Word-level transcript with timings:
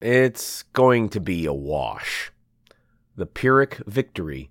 It's 0.00 0.62
going 0.62 1.10
to 1.10 1.20
be 1.20 1.44
a 1.44 1.52
wash. 1.52 2.32
The 3.16 3.26
Pyrrhic 3.26 3.82
victory 3.86 4.50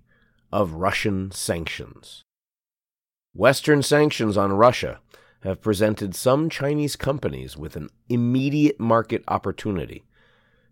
of 0.52 0.74
Russian 0.74 1.32
sanctions. 1.32 2.22
Western 3.34 3.82
sanctions 3.82 4.36
on 4.36 4.52
Russia 4.52 5.00
have 5.42 5.60
presented 5.60 6.14
some 6.14 6.50
Chinese 6.50 6.94
companies 6.94 7.56
with 7.56 7.74
an 7.74 7.88
immediate 8.08 8.78
market 8.78 9.24
opportunity. 9.26 10.04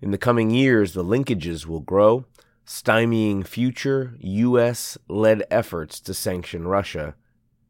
In 0.01 0.13
the 0.13 0.19
coming 0.19 0.53
years, 0.53 0.93
the 0.93 1.03
linkages 1.03 1.67
will 1.67 1.81
grow, 1.81 2.27
stymieing 2.65 3.45
future 3.45 4.15
U.S. 4.21 4.97
led 5.09 5.43
efforts 5.51 5.99
to 6.03 6.15
sanction 6.15 6.69
Russia 6.69 7.17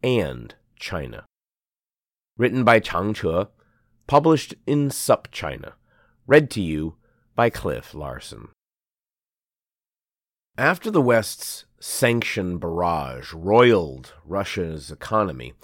and 0.02 0.54
China. 0.76 1.24
Written 2.36 2.64
by 2.64 2.80
Chang 2.80 3.14
Che, 3.14 3.46
published 4.06 4.54
in 4.66 4.90
SupChina. 4.90 5.72
Read 6.26 6.50
to 6.50 6.60
you 6.60 6.96
by 7.38 7.48
Cliff 7.48 7.94
Larsen. 7.94 8.48
After 10.58 10.90
the 10.90 11.00
West's 11.00 11.66
sanction 11.78 12.58
barrage 12.58 13.32
roiled 13.32 14.12
Russia's 14.24 14.90
economy, 14.90 15.54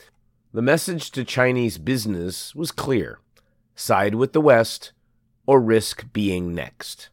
the 0.52 0.62
message 0.62 1.10
to 1.10 1.24
Chinese 1.24 1.78
business 1.78 2.54
was 2.54 2.70
clear 2.70 3.18
side 3.74 4.14
with 4.14 4.32
the 4.32 4.40
West 4.40 4.92
or 5.48 5.60
risk 5.60 6.06
being 6.12 6.54
next. 6.54 7.08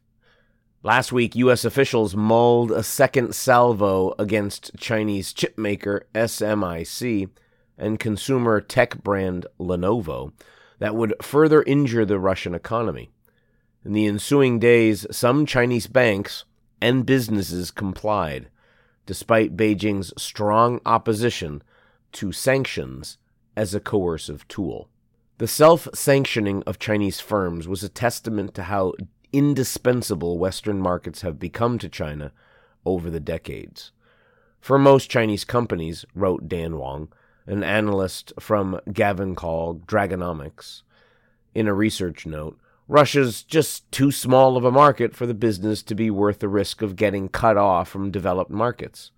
Last 0.83 1.11
week, 1.11 1.35
U.S. 1.37 1.65
officials 1.65 2.15
mulled 2.15 2.71
a 2.71 2.83
second 2.83 3.33
salvo 3.33 4.13
against 4.19 4.77
Chinese 4.77 5.33
chipmaker 5.33 6.01
SMIC 6.13 7.31
and 7.79 7.99
consumer 7.99 8.61
tech 8.61 9.01
brand 9.01 9.47
Lenovo 9.59 10.33
that 10.77 10.93
would 10.93 11.15
further 11.19 11.63
injure 11.63 12.05
the 12.05 12.19
Russian 12.19 12.53
economy. 12.53 13.09
In 13.83 13.93
the 13.93 14.05
ensuing 14.05 14.59
days, 14.59 15.07
some 15.09 15.45
Chinese 15.45 15.87
banks 15.87 16.45
and 16.79 17.05
businesses 17.05 17.71
complied, 17.71 18.49
despite 19.05 19.57
Beijing's 19.57 20.13
strong 20.21 20.79
opposition 20.85 21.63
to 22.13 22.31
sanctions 22.31 23.17
as 23.55 23.73
a 23.73 23.79
coercive 23.79 24.47
tool. 24.47 24.87
The 25.39 25.47
self 25.47 25.87
sanctioning 25.95 26.61
of 26.67 26.77
Chinese 26.77 27.19
firms 27.19 27.67
was 27.67 27.83
a 27.83 27.89
testament 27.89 28.53
to 28.53 28.63
how 28.63 28.93
indispensable 29.33 30.37
Western 30.37 30.79
markets 30.79 31.21
have 31.21 31.39
become 31.39 31.79
to 31.79 31.89
China 31.89 32.31
over 32.85 33.09
the 33.09 33.19
decades. 33.19 33.91
For 34.59 34.77
most 34.77 35.09
Chinese 35.09 35.43
companies, 35.43 36.05
wrote 36.13 36.47
Dan 36.47 36.77
Wang, 36.77 37.11
an 37.47 37.63
analyst 37.63 38.31
from 38.39 38.79
Gavekal 38.87 39.83
Dragonomics, 39.85 40.83
in 41.55 41.67
a 41.67 41.73
research 41.73 42.27
note, 42.27 42.59
Russia's 42.87 43.43
just 43.43 43.89
too 43.91 44.11
small 44.11 44.57
of 44.57 44.65
a 44.65 44.71
market 44.71 45.15
for 45.15 45.25
the 45.25 45.33
business 45.33 45.81
to 45.83 45.95
be 45.95 46.11
worth 46.11 46.39
the 46.39 46.49
risk 46.49 46.81
of 46.81 46.95
getting 46.95 47.29
cut 47.29 47.57
off 47.57 47.87
from 47.89 48.11
developed 48.11 48.51
markets. 48.51 49.11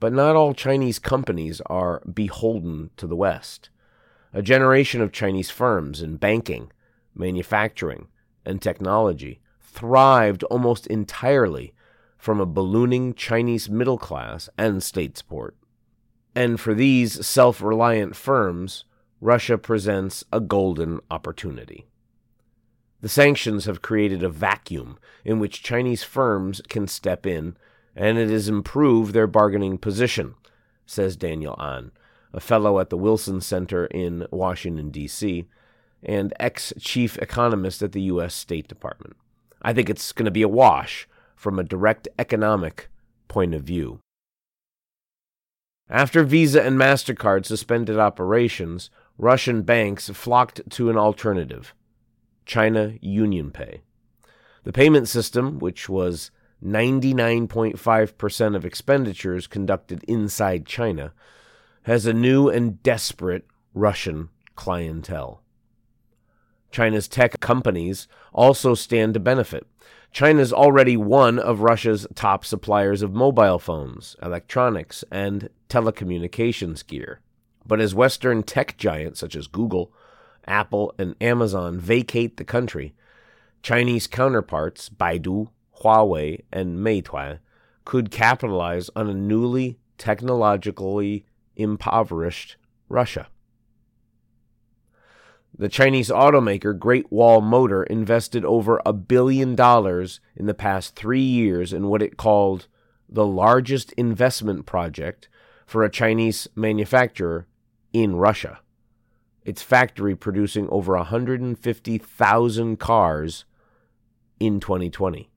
But 0.00 0.12
not 0.12 0.36
all 0.36 0.54
Chinese 0.54 0.98
companies 0.98 1.60
are 1.66 2.02
beholden 2.12 2.90
to 2.96 3.06
the 3.06 3.16
West. 3.16 3.70
A 4.32 4.42
generation 4.42 5.00
of 5.00 5.12
Chinese 5.12 5.50
firms 5.50 6.02
in 6.02 6.16
banking, 6.16 6.70
manufacturing, 7.14 8.08
and 8.44 8.60
technology 8.60 9.40
thrived 9.60 10.42
almost 10.44 10.86
entirely 10.86 11.74
from 12.16 12.40
a 12.40 12.46
ballooning 12.46 13.14
Chinese 13.14 13.70
middle 13.70 13.98
class 13.98 14.48
and 14.58 14.82
state 14.82 15.16
support. 15.16 15.56
And 16.34 16.60
for 16.60 16.74
these 16.74 17.26
self 17.26 17.62
reliant 17.62 18.14
firms, 18.14 18.84
Russia 19.20 19.58
presents 19.58 20.22
a 20.32 20.40
golden 20.40 21.00
opportunity. 21.10 21.87
The 23.00 23.08
sanctions 23.08 23.66
have 23.66 23.82
created 23.82 24.22
a 24.22 24.28
vacuum 24.28 24.98
in 25.24 25.38
which 25.38 25.62
Chinese 25.62 26.02
firms 26.02 26.60
can 26.68 26.88
step 26.88 27.26
in, 27.26 27.56
and 27.94 28.18
it 28.18 28.28
has 28.28 28.48
improved 28.48 29.14
their 29.14 29.28
bargaining 29.28 29.78
position, 29.78 30.34
says 30.84 31.16
Daniel 31.16 31.54
Ahn, 31.58 31.92
a 32.32 32.40
fellow 32.40 32.80
at 32.80 32.90
the 32.90 32.96
Wilson 32.96 33.40
Center 33.40 33.86
in 33.86 34.26
Washington, 34.30 34.90
D.C., 34.90 35.46
and 36.02 36.32
ex 36.40 36.72
chief 36.80 37.18
economist 37.18 37.82
at 37.82 37.92
the 37.92 38.02
U.S. 38.02 38.34
State 38.34 38.68
Department. 38.68 39.16
I 39.62 39.72
think 39.72 39.90
it's 39.90 40.12
going 40.12 40.24
to 40.24 40.30
be 40.30 40.42
a 40.42 40.48
wash 40.48 41.08
from 41.34 41.58
a 41.58 41.64
direct 41.64 42.08
economic 42.18 42.88
point 43.28 43.54
of 43.54 43.62
view. 43.62 44.00
After 45.90 46.22
Visa 46.22 46.62
and 46.62 46.78
MasterCard 46.78 47.46
suspended 47.46 47.98
operations, 47.98 48.90
Russian 49.16 49.62
banks 49.62 50.08
flocked 50.10 50.68
to 50.70 50.90
an 50.90 50.96
alternative 50.96 51.74
China 52.48 52.94
UnionPay. 53.04 53.82
The 54.64 54.72
payment 54.72 55.06
system, 55.06 55.60
which 55.60 55.88
was 55.88 56.32
99.5% 56.64 58.56
of 58.56 58.64
expenditures 58.64 59.46
conducted 59.46 60.02
inside 60.04 60.66
China, 60.66 61.12
has 61.82 62.06
a 62.06 62.12
new 62.12 62.48
and 62.48 62.82
desperate 62.82 63.46
Russian 63.74 64.30
clientele. 64.56 65.42
China's 66.70 67.06
tech 67.06 67.38
companies 67.38 68.08
also 68.32 68.74
stand 68.74 69.14
to 69.14 69.20
benefit. 69.20 69.66
China 70.10 70.40
is 70.40 70.52
already 70.52 70.96
one 70.96 71.38
of 71.38 71.60
Russia's 71.60 72.06
top 72.14 72.44
suppliers 72.44 73.02
of 73.02 73.14
mobile 73.14 73.58
phones, 73.58 74.16
electronics, 74.22 75.04
and 75.10 75.50
telecommunications 75.68 76.86
gear. 76.86 77.20
But 77.66 77.80
as 77.80 77.94
Western 77.94 78.42
tech 78.42 78.78
giants 78.78 79.20
such 79.20 79.36
as 79.36 79.46
Google, 79.46 79.92
Apple, 80.48 80.94
and 80.98 81.14
Amazon 81.20 81.78
vacate 81.78 82.36
the 82.36 82.44
country, 82.44 82.94
Chinese 83.62 84.06
counterparts, 84.06 84.88
Baidu, 84.88 85.48
Huawei, 85.82 86.42
and 86.52 86.78
Meituan, 86.78 87.38
could 87.84 88.10
capitalize 88.10 88.90
on 88.96 89.08
a 89.08 89.14
newly 89.14 89.78
technologically 89.96 91.26
impoverished 91.56 92.56
Russia. 92.88 93.28
The 95.56 95.68
Chinese 95.68 96.08
automaker 96.08 96.78
Great 96.78 97.10
Wall 97.10 97.40
Motor 97.40 97.82
invested 97.82 98.44
over 98.44 98.80
a 98.86 98.92
billion 98.92 99.54
dollars 99.54 100.20
in 100.36 100.46
the 100.46 100.54
past 100.54 100.94
three 100.94 101.20
years 101.20 101.72
in 101.72 101.88
what 101.88 102.02
it 102.02 102.16
called 102.16 102.68
the 103.08 103.26
largest 103.26 103.92
investment 103.92 104.66
project 104.66 105.28
for 105.66 105.82
a 105.82 105.90
Chinese 105.90 106.46
manufacturer 106.54 107.46
in 107.92 108.16
Russia 108.16 108.60
its 109.48 109.62
factory 109.62 110.14
producing 110.14 110.68
over 110.68 110.94
150,000 110.94 112.78
cars 112.78 113.46
in 114.38 114.60
2020. 114.60 115.30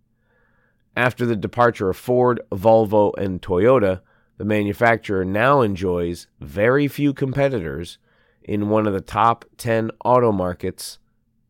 After 0.97 1.25
the 1.25 1.37
departure 1.37 1.89
of 1.89 1.95
Ford, 1.95 2.41
Volvo, 2.51 3.13
and 3.17 3.41
Toyota, 3.41 4.01
the 4.37 4.43
manufacturer 4.43 5.23
now 5.23 5.61
enjoys 5.61 6.27
very 6.41 6.89
few 6.89 7.13
competitors 7.13 7.99
in 8.43 8.67
one 8.67 8.85
of 8.85 8.91
the 8.91 8.99
top 8.99 9.45
10 9.55 9.91
auto 10.03 10.33
markets 10.33 10.99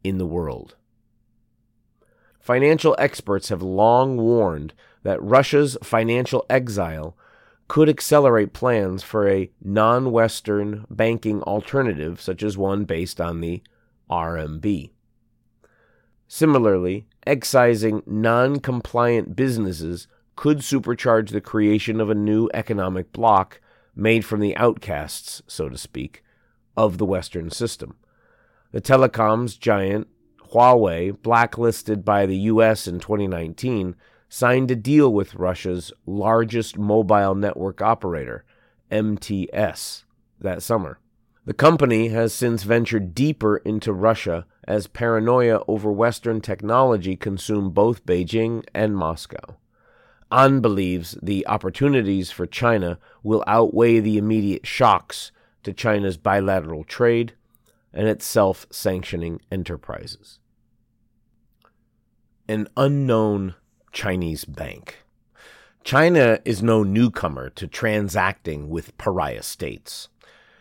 in 0.03 0.19
the 0.19 0.27
world. 0.27 0.75
Financial 2.39 2.95
experts 2.99 3.49
have 3.49 3.63
long 3.63 4.17
warned 4.17 4.75
that 5.01 5.19
Russia's 5.23 5.79
financial 5.81 6.45
exile 6.47 7.17
could 7.71 7.87
accelerate 7.87 8.51
plans 8.51 9.01
for 9.01 9.29
a 9.29 9.49
non 9.63 10.11
Western 10.11 10.85
banking 10.89 11.41
alternative, 11.43 12.19
such 12.19 12.43
as 12.43 12.57
one 12.57 12.83
based 12.83 13.21
on 13.21 13.39
the 13.39 13.63
RMB. 14.09 14.91
Similarly, 16.27 17.07
excising 17.25 18.03
non 18.05 18.59
compliant 18.59 19.37
businesses 19.37 20.09
could 20.35 20.57
supercharge 20.57 21.29
the 21.29 21.39
creation 21.39 22.01
of 22.01 22.09
a 22.09 22.13
new 22.13 22.49
economic 22.53 23.13
bloc 23.13 23.61
made 23.95 24.25
from 24.25 24.41
the 24.41 24.57
outcasts, 24.57 25.41
so 25.47 25.69
to 25.69 25.77
speak, 25.77 26.25
of 26.75 26.97
the 26.97 27.05
Western 27.05 27.49
system. 27.49 27.95
The 28.73 28.81
telecoms 28.81 29.57
giant 29.57 30.09
Huawei, 30.51 31.21
blacklisted 31.21 32.03
by 32.03 32.25
the 32.25 32.37
U.S. 32.51 32.85
in 32.85 32.99
2019, 32.99 33.95
signed 34.33 34.71
a 34.71 34.75
deal 34.77 35.11
with 35.11 35.35
Russia's 35.35 35.91
largest 36.05 36.77
mobile 36.77 37.35
network 37.35 37.81
operator, 37.81 38.45
MTS, 38.89 40.05
that 40.39 40.63
summer. 40.63 40.99
The 41.43 41.53
company 41.53 42.07
has 42.09 42.31
since 42.31 42.63
ventured 42.63 43.13
deeper 43.13 43.57
into 43.57 43.91
Russia 43.91 44.45
as 44.63 44.87
paranoia 44.87 45.61
over 45.67 45.91
Western 45.91 46.39
technology 46.39 47.17
consume 47.17 47.71
both 47.71 48.05
Beijing 48.05 48.63
and 48.73 48.95
Moscow. 48.95 49.57
Ahn 50.31 50.61
believes 50.61 51.17
the 51.21 51.45
opportunities 51.45 52.31
for 52.31 52.47
China 52.47 52.99
will 53.23 53.43
outweigh 53.47 53.99
the 53.99 54.17
immediate 54.17 54.65
shocks 54.65 55.33
to 55.63 55.73
China's 55.73 56.15
bilateral 56.15 56.85
trade 56.85 57.33
and 57.91 58.07
its 58.07 58.23
self 58.23 58.65
sanctioning 58.71 59.41
enterprises. 59.51 60.39
An 62.47 62.69
unknown 62.77 63.55
Chinese 63.91 64.45
bank. 64.45 65.03
China 65.83 66.39
is 66.45 66.61
no 66.61 66.83
newcomer 66.83 67.49
to 67.51 67.67
transacting 67.67 68.69
with 68.69 68.97
pariah 68.97 69.43
states. 69.43 70.09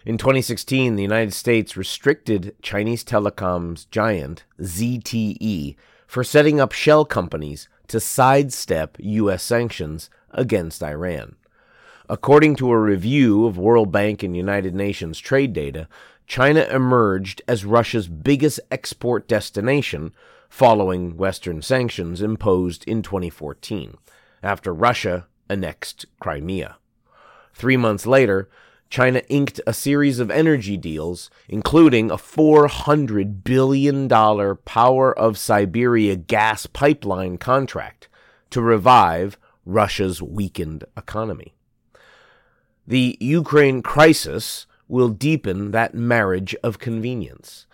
In 0.06 0.16
2016, 0.16 0.96
the 0.96 1.02
United 1.02 1.34
States 1.34 1.76
restricted 1.76 2.54
Chinese 2.62 3.04
telecoms 3.04 3.88
giant 3.90 4.44
ZTE 4.60 5.76
for 6.06 6.24
setting 6.24 6.58
up 6.58 6.72
shell 6.72 7.04
companies 7.04 7.68
to 7.88 8.00
sidestep 8.00 8.96
U.S. 8.98 9.42
sanctions 9.42 10.08
against 10.30 10.82
Iran. 10.82 11.36
According 12.08 12.56
to 12.56 12.70
a 12.70 12.78
review 12.78 13.46
of 13.46 13.58
World 13.58 13.92
Bank 13.92 14.22
and 14.22 14.36
United 14.36 14.74
Nations 14.74 15.18
trade 15.18 15.52
data, 15.52 15.86
China 16.30 16.60
emerged 16.70 17.42
as 17.48 17.64
Russia's 17.64 18.06
biggest 18.06 18.60
export 18.70 19.26
destination 19.26 20.12
following 20.48 21.16
Western 21.16 21.60
sanctions 21.60 22.22
imposed 22.22 22.84
in 22.84 23.02
2014, 23.02 23.96
after 24.40 24.72
Russia 24.72 25.26
annexed 25.48 26.06
Crimea. 26.20 26.76
Three 27.52 27.76
months 27.76 28.06
later, 28.06 28.48
China 28.88 29.22
inked 29.28 29.60
a 29.66 29.72
series 29.72 30.20
of 30.20 30.30
energy 30.30 30.76
deals, 30.76 31.30
including 31.48 32.12
a 32.12 32.16
$400 32.16 33.42
billion 33.42 34.08
Power 34.08 35.18
of 35.18 35.36
Siberia 35.36 36.14
gas 36.14 36.64
pipeline 36.66 37.38
contract 37.38 38.08
to 38.50 38.62
revive 38.62 39.36
Russia's 39.66 40.22
weakened 40.22 40.84
economy. 40.96 41.56
The 42.86 43.18
Ukraine 43.18 43.82
crisis 43.82 44.68
will 44.90 45.08
deepen 45.08 45.70
that 45.70 45.94
marriage 45.94 46.54
of 46.62 46.78
convenience. 46.78 47.66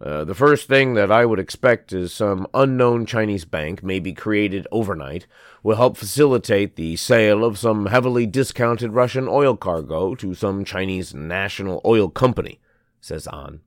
Uh, 0.00 0.24
the 0.24 0.34
first 0.34 0.66
thing 0.66 0.94
that 0.94 1.12
I 1.12 1.26
would 1.26 1.38
expect 1.38 1.92
is 1.92 2.10
some 2.10 2.46
unknown 2.54 3.04
Chinese 3.04 3.44
bank, 3.44 3.82
maybe 3.82 4.14
created 4.14 4.66
overnight, 4.72 5.26
will 5.62 5.76
help 5.76 5.98
facilitate 5.98 6.76
the 6.76 6.96
sale 6.96 7.44
of 7.44 7.58
some 7.58 7.86
heavily 7.86 8.24
discounted 8.24 8.92
Russian 8.92 9.28
oil 9.28 9.56
cargo 9.56 10.14
to 10.14 10.32
some 10.34 10.64
Chinese 10.64 11.12
national 11.12 11.82
oil 11.84 12.08
company, 12.08 12.60
says 13.02 13.26
Ahn. 13.26 13.60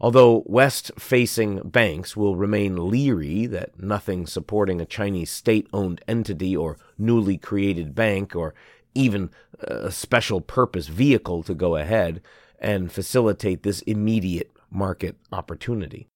Although 0.00 0.44
West 0.46 0.92
facing 0.98 1.58
banks 1.62 2.16
will 2.16 2.36
remain 2.36 2.88
leery 2.88 3.46
that 3.46 3.82
nothing 3.82 4.26
supporting 4.26 4.80
a 4.80 4.86
Chinese 4.86 5.30
state 5.30 5.66
owned 5.72 6.00
entity 6.08 6.56
or 6.56 6.78
newly 6.96 7.36
created 7.36 7.94
bank 7.94 8.34
or 8.34 8.54
even 8.94 9.30
a 9.60 9.90
special 9.90 10.40
purpose 10.40 10.88
vehicle 10.88 11.42
to 11.44 11.54
go 11.54 11.76
ahead 11.76 12.20
and 12.58 12.92
facilitate 12.92 13.62
this 13.62 13.82
immediate 13.82 14.50
market 14.70 15.16
opportunity. 15.32 16.08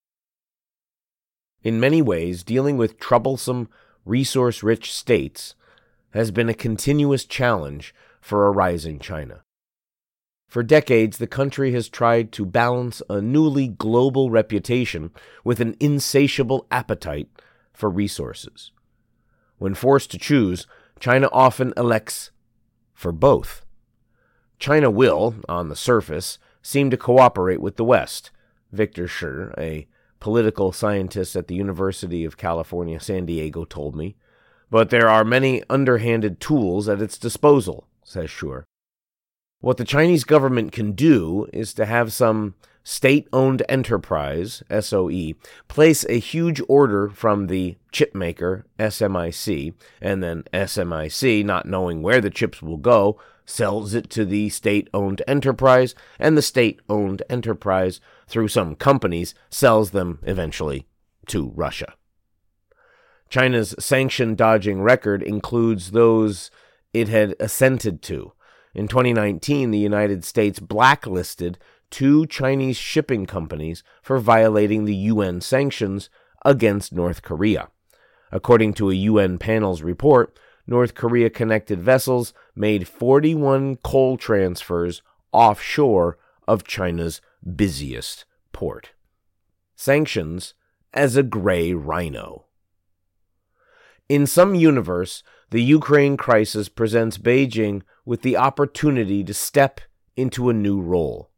In 1.62 1.80
many 1.80 2.02
ways, 2.02 2.42
dealing 2.42 2.76
with 2.76 2.98
troublesome, 2.98 3.68
resource 4.04 4.62
rich 4.62 4.92
states 4.92 5.54
has 6.10 6.30
been 6.30 6.48
a 6.48 6.54
continuous 6.54 7.24
challenge 7.24 7.94
for 8.20 8.46
a 8.46 8.52
rising 8.52 8.98
China. 8.98 9.42
For 10.46 10.62
decades, 10.62 11.18
the 11.18 11.26
country 11.26 11.72
has 11.72 11.88
tried 11.88 12.30
to 12.32 12.46
balance 12.46 13.02
a 13.10 13.20
newly 13.20 13.66
global 13.66 14.30
reputation 14.30 15.10
with 15.42 15.58
an 15.58 15.74
insatiable 15.80 16.66
appetite 16.70 17.28
for 17.72 17.90
resources. 17.90 18.70
When 19.58 19.74
forced 19.74 20.10
to 20.12 20.18
choose, 20.18 20.66
China 21.00 21.28
often 21.32 21.72
elects 21.76 22.30
for 22.94 23.12
both. 23.12 23.64
China 24.58 24.90
will, 24.90 25.34
on 25.48 25.68
the 25.68 25.76
surface, 25.76 26.38
seem 26.62 26.90
to 26.90 26.96
cooperate 26.96 27.60
with 27.60 27.76
the 27.76 27.84
West, 27.84 28.30
Victor 28.72 29.06
Schur, 29.06 29.52
a 29.58 29.86
political 30.20 30.72
scientist 30.72 31.36
at 31.36 31.48
the 31.48 31.54
University 31.54 32.24
of 32.24 32.38
California, 32.38 32.98
San 32.98 33.26
Diego, 33.26 33.64
told 33.64 33.94
me. 33.94 34.16
But 34.70 34.90
there 34.90 35.08
are 35.08 35.24
many 35.24 35.62
underhanded 35.68 36.40
tools 36.40 36.88
at 36.88 37.02
its 37.02 37.18
disposal, 37.18 37.86
says 38.02 38.30
Schur. 38.30 38.64
What 39.64 39.78
the 39.78 39.84
Chinese 39.86 40.24
government 40.24 40.72
can 40.72 40.92
do 40.92 41.48
is 41.50 41.72
to 41.72 41.86
have 41.86 42.12
some 42.12 42.54
state 42.82 43.26
owned 43.32 43.62
enterprise, 43.66 44.62
SOE, 44.68 45.32
place 45.68 46.04
a 46.06 46.18
huge 46.18 46.60
order 46.68 47.08
from 47.08 47.46
the 47.46 47.78
chip 47.90 48.14
maker, 48.14 48.66
SMIC, 48.78 49.72
and 50.02 50.22
then 50.22 50.42
SMIC, 50.52 51.46
not 51.46 51.64
knowing 51.64 52.02
where 52.02 52.20
the 52.20 52.28
chips 52.28 52.60
will 52.60 52.76
go, 52.76 53.18
sells 53.46 53.94
it 53.94 54.10
to 54.10 54.26
the 54.26 54.50
state 54.50 54.90
owned 54.92 55.22
enterprise, 55.26 55.94
and 56.18 56.36
the 56.36 56.42
state 56.42 56.80
owned 56.90 57.22
enterprise, 57.30 58.02
through 58.28 58.48
some 58.48 58.74
companies, 58.74 59.34
sells 59.48 59.92
them 59.92 60.18
eventually 60.24 60.86
to 61.28 61.52
Russia. 61.56 61.94
China's 63.30 63.74
sanction 63.78 64.34
dodging 64.34 64.82
record 64.82 65.22
includes 65.22 65.92
those 65.92 66.50
it 66.92 67.08
had 67.08 67.34
assented 67.40 68.02
to. 68.02 68.34
In 68.74 68.88
2019, 68.88 69.70
the 69.70 69.78
United 69.78 70.24
States 70.24 70.58
blacklisted 70.58 71.58
two 71.90 72.26
Chinese 72.26 72.76
shipping 72.76 73.24
companies 73.24 73.84
for 74.02 74.18
violating 74.18 74.84
the 74.84 74.96
UN 74.96 75.40
sanctions 75.40 76.10
against 76.44 76.92
North 76.92 77.22
Korea. 77.22 77.68
According 78.32 78.74
to 78.74 78.90
a 78.90 78.94
UN 78.94 79.38
panel's 79.38 79.82
report, 79.82 80.36
North 80.66 80.94
Korea 80.94 81.30
connected 81.30 81.80
vessels 81.80 82.34
made 82.56 82.88
41 82.88 83.76
coal 83.76 84.16
transfers 84.16 85.02
offshore 85.30 86.18
of 86.48 86.64
China's 86.64 87.20
busiest 87.54 88.24
port. 88.52 88.90
Sanctions 89.76 90.54
as 90.92 91.16
a 91.16 91.22
gray 91.22 91.72
rhino. 91.72 92.46
In 94.08 94.26
some 94.26 94.54
universe, 94.54 95.22
the 95.54 95.62
Ukraine 95.62 96.16
crisis 96.16 96.68
presents 96.68 97.16
Beijing 97.16 97.82
with 98.04 98.22
the 98.22 98.36
opportunity 98.36 99.22
to 99.22 99.32
step 99.32 99.80
into 100.16 100.48
a 100.48 100.52
new 100.52 100.80
role. 100.80 101.30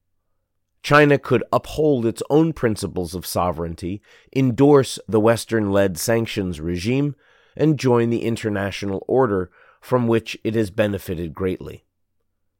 China 0.83 1.19
could 1.19 1.45
uphold 1.53 2.07
its 2.07 2.23
own 2.31 2.55
principles 2.55 3.15
of 3.15 3.27
sovereignty, 3.27 4.01
endorse 4.35 4.99
the 5.07 5.21
Western 5.21 5.71
led 5.71 5.99
sanctions 5.99 6.63
regime, 6.63 7.15
and 7.55 7.79
join 7.79 8.09
the 8.09 8.23
international 8.23 9.05
order 9.07 9.50
from 9.83 10.09
which 10.09 10.38
it 10.43 10.55
has 10.55 10.71
benefited 10.71 11.35
greatly. 11.35 11.85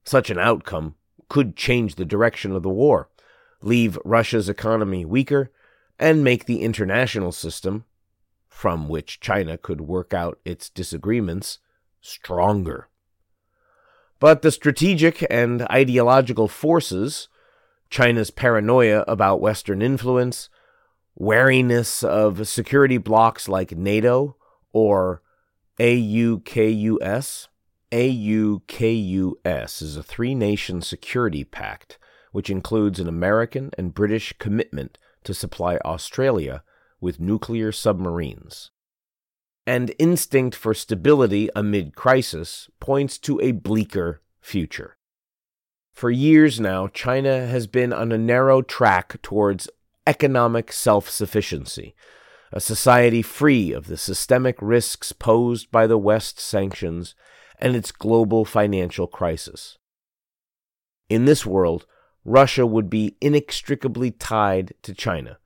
Such 0.05 0.29
an 0.29 0.39
outcome 0.39 0.97
could 1.31 1.57
change 1.57 1.95
the 1.95 2.05
direction 2.05 2.53
of 2.53 2.65
the 2.65 2.69
war, 2.69 3.09
leave 3.63 3.99
Russia's 4.05 4.51
economy 4.51 5.07
weaker, 5.07 5.51
and 5.99 6.23
make 6.23 6.45
the 6.45 6.61
international 6.61 7.33
system, 7.33 7.87
from 8.57 8.89
which 8.89 9.21
China 9.21 9.59
could 9.59 9.83
work 9.83 10.15
out 10.15 10.39
its 10.43 10.71
disagreements, 10.71 11.59
stronger. 12.01 12.89
But 14.19 14.41
the 14.41 14.51
strategic 14.51 15.27
and 15.29 15.61
ideological 15.71 16.49
forces, 16.49 17.29
China's 17.91 18.31
paranoia 18.31 19.05
about 19.07 19.43
Western 19.43 19.83
influence, 19.83 20.49
wariness 21.15 22.03
of 22.03 22.49
security 22.49 22.97
blocs 22.97 23.47
like 23.47 23.73
NATO, 23.73 24.37
or 24.73 25.21
AUKUS. 25.79 27.49
AUKUS 27.93 29.83
is 29.83 29.97
a 29.99 30.03
three 30.03 30.35
nation 30.35 30.81
security 30.81 31.45
pact 31.45 31.99
which 32.33 32.49
includes 32.49 33.01
an 33.01 33.07
American 33.07 33.71
and 33.77 33.93
British 33.93 34.33
commitment 34.39 34.97
to 35.25 35.35
supply 35.35 35.77
Australia 35.85 36.63
with 37.01 37.21
nuclear 37.21 37.73
submarines. 37.73 38.71
And 39.67 39.95
instinct 39.99 40.57
for 40.57 40.75
stability 40.75 41.51
amid 41.57 41.97
crisis 41.97 42.69
points 42.79 43.19
to 43.19 43.41
a 43.41 43.53
bleaker 43.53 44.23
future. 44.41 44.97
For 45.93 46.11
years 46.11 46.61
now, 46.61 46.89
China 46.89 47.47
has 47.47 47.67
been 47.67 47.93
on 47.93 48.13
a 48.13 48.19
narrow 48.19 48.63
track 48.63 49.21
towards 49.23 49.69
economic 50.07 50.71
self 50.73 51.09
sufficiency, 51.09 51.95
a 52.53 52.61
society 52.61 53.23
free 53.23 53.73
of 53.73 53.87
the 53.87 53.97
systemic 53.97 54.57
risks 54.61 55.13
posed 55.13 55.71
by 55.71 55.87
the 55.87 55.99
West 55.99 56.39
sanctions 56.39 57.15
and 57.59 57.75
its 57.75 57.93
global 57.93 58.45
financial 58.45 59.07
crisis. 59.07 59.79
In 61.09 61.25
this 61.25 61.47
world, 61.47 61.87
Russia 62.25 62.67
would 62.67 62.91
be 62.91 63.17
inextricably 63.21 64.11
tied 64.11 64.75
to 64.83 64.93
China, 64.93 65.39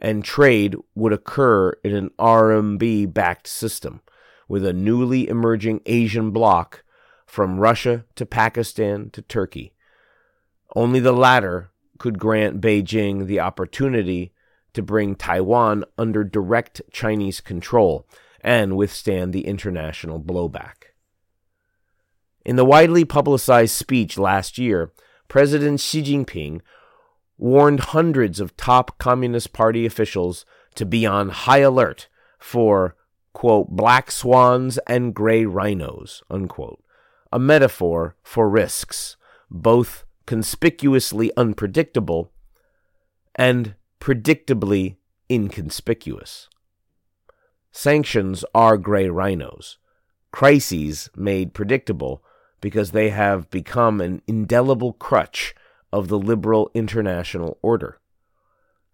and 0.00 0.24
trade 0.24 0.76
would 0.94 1.12
occur 1.12 1.70
in 1.82 1.94
an 1.94 2.10
RMB 2.18 3.12
backed 3.12 3.46
system, 3.46 4.00
with 4.48 4.64
a 4.64 4.72
newly 4.72 5.28
emerging 5.28 5.80
Asian 5.86 6.30
bloc 6.30 6.84
from 7.26 7.58
Russia 7.58 8.04
to 8.14 8.26
Pakistan 8.26 9.10
to 9.10 9.22
Turkey. 9.22 9.74
Only 10.76 11.00
the 11.00 11.12
latter 11.12 11.70
could 11.98 12.18
grant 12.18 12.60
Beijing 12.60 13.26
the 13.26 13.40
opportunity 13.40 14.32
to 14.72 14.82
bring 14.82 15.14
Taiwan 15.14 15.84
under 15.96 16.24
direct 16.24 16.82
Chinese 16.90 17.40
control 17.40 18.06
and 18.40 18.76
withstand 18.76 19.32
the 19.32 19.46
international 19.46 20.20
blowback. 20.20 20.92
In 22.44 22.56
the 22.56 22.64
widely 22.64 23.04
publicized 23.04 23.74
speech 23.74 24.18
last 24.18 24.58
year, 24.58 24.92
President 25.28 25.80
Xi 25.80 26.02
Jinping 26.02 26.60
warned 27.36 27.80
hundreds 27.80 28.40
of 28.40 28.56
top 28.56 28.98
Communist 28.98 29.52
Party 29.52 29.86
officials 29.86 30.44
to 30.74 30.86
be 30.86 31.06
on 31.06 31.28
high 31.30 31.58
alert 31.58 32.08
for, 32.38 32.96
quote, 33.32 33.68
black 33.70 34.10
swans 34.10 34.78
and 34.86 35.14
gray 35.14 35.44
rhinos, 35.44 36.22
unquote, 36.30 36.82
a 37.32 37.38
metaphor 37.38 38.16
for 38.22 38.48
risks, 38.48 39.16
both 39.50 40.04
conspicuously 40.26 41.30
unpredictable 41.36 42.30
and 43.34 43.74
predictably 44.00 44.96
inconspicuous. 45.30 46.48
Sanctions 47.72 48.44
are 48.54 48.76
gray 48.76 49.08
rhinos, 49.08 49.78
crises 50.30 51.10
made 51.16 51.54
predictable 51.54 52.22
because 52.60 52.92
they 52.92 53.10
have 53.10 53.50
become 53.50 54.00
an 54.00 54.22
indelible 54.26 54.92
crutch 54.92 55.54
of 55.94 56.08
the 56.08 56.18
liberal 56.18 56.72
international 56.74 57.56
order. 57.62 58.00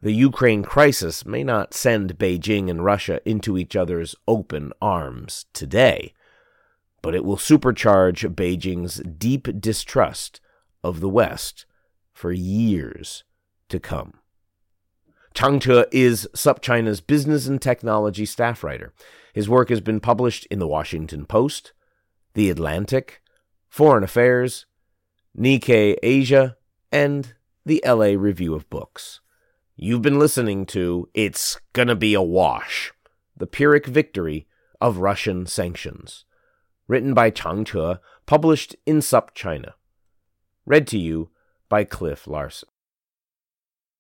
The 0.02 0.12
Ukraine 0.12 0.62
crisis 0.62 1.24
may 1.24 1.42
not 1.42 1.72
send 1.72 2.18
Beijing 2.18 2.68
and 2.68 2.84
Russia 2.84 3.22
into 3.24 3.56
each 3.56 3.74
other's 3.74 4.14
open 4.28 4.74
arms 4.82 5.46
today, 5.54 6.12
but 7.00 7.14
it 7.14 7.24
will 7.24 7.38
supercharge 7.38 8.34
Beijing's 8.34 8.96
deep 9.16 9.48
distrust 9.62 10.42
of 10.84 11.00
the 11.00 11.08
West 11.08 11.64
for 12.12 12.32
years 12.32 13.24
to 13.70 13.80
come. 13.80 14.12
Chang 15.32 15.58
is 15.92 16.28
SupChina's 16.34 17.00
business 17.00 17.46
and 17.46 17.62
technology 17.62 18.26
staff 18.26 18.62
writer. 18.62 18.92
His 19.32 19.48
work 19.48 19.70
has 19.70 19.80
been 19.80 20.00
published 20.00 20.46
in 20.50 20.58
the 20.58 20.68
Washington 20.68 21.24
Post, 21.24 21.72
The 22.34 22.50
Atlantic, 22.50 23.22
Foreign 23.70 24.04
Affairs, 24.04 24.66
Nikkei 25.34 25.96
Asia, 26.02 26.58
and 26.92 27.34
the 27.64 27.82
LA 27.86 28.14
Review 28.16 28.54
of 28.54 28.68
Books. 28.70 29.20
You've 29.76 30.02
been 30.02 30.18
listening 30.18 30.66
to 30.66 31.08
It's 31.14 31.60
Gonna 31.72 31.94
Be 31.94 32.14
a 32.14 32.22
Wash, 32.22 32.92
the 33.36 33.46
Pyrrhic 33.46 33.86
Victory 33.86 34.46
of 34.80 34.98
Russian 34.98 35.46
Sanctions, 35.46 36.24
written 36.88 37.14
by 37.14 37.30
Chang 37.30 37.64
Che, 37.64 37.96
published 38.26 38.76
in 38.86 39.02
Sup 39.02 39.34
China. 39.34 39.74
Read 40.66 40.86
to 40.88 40.98
you 40.98 41.30
by 41.68 41.84
Cliff 41.84 42.26
Larsen. 42.26 42.69